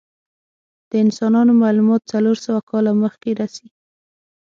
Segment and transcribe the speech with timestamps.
[0.89, 3.67] د انسانانو معلومات څلور سوه کاله مخکې رسی.